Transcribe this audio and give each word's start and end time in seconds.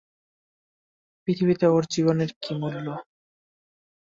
পৃথিবীতে 1.21 1.65
ওর 1.67 1.83
জীবনের 1.93 2.31
কী 2.41 2.51
মূল্য। 2.59 2.87